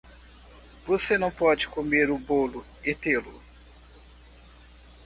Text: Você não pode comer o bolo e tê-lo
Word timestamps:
Você 0.87 1.15
não 1.15 1.29
pode 1.29 1.67
comer 1.67 2.09
o 2.09 2.17
bolo 2.17 2.65
e 2.83 2.95
tê-lo 2.95 3.39